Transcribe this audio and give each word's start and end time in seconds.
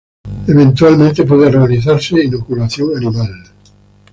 Eventualmente 0.47 1.25
puede 1.25 1.51
realizarse 1.51 2.23
inoculación 2.23 2.97
animal. 2.97 3.29